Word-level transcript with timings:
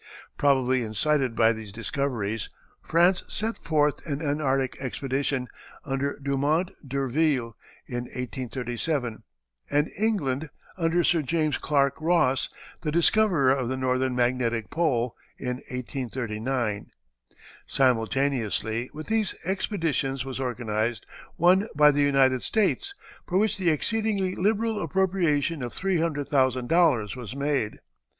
Probably 0.35 0.81
incited 0.81 1.35
by 1.35 1.53
these 1.53 1.71
discoveries, 1.71 2.49
France 2.81 3.23
sent 3.27 3.59
forth 3.63 4.03
an 4.07 4.19
Antarctic 4.19 4.81
expedition, 4.81 5.47
under 5.85 6.17
Dumont 6.17 6.71
d'Irville, 6.83 7.55
in 7.85 8.05
1837, 8.05 9.21
and 9.69 9.91
England, 9.95 10.49
under 10.75 11.03
Sir 11.03 11.21
James 11.21 11.59
Clark 11.59 12.01
Ross, 12.01 12.49
the 12.81 12.91
discoverer 12.91 13.51
of 13.51 13.67
the 13.67 13.77
northern 13.77 14.15
magnetic 14.15 14.71
pole, 14.71 15.15
in 15.37 15.57
1839. 15.69 16.89
Simultaneously 17.67 18.89
with 18.93 19.05
these 19.05 19.35
expeditions 19.45 20.25
was 20.25 20.39
organized 20.39 21.05
one 21.35 21.67
by 21.75 21.91
the 21.91 22.01
United 22.01 22.41
States, 22.41 22.95
for 23.27 23.37
which 23.37 23.59
the 23.59 23.69
exceedingly 23.69 24.33
liberal 24.33 24.81
appropriation 24.81 25.61
of 25.61 25.75
$300,000 25.75 27.15
was 27.15 27.35
made. 27.35 27.77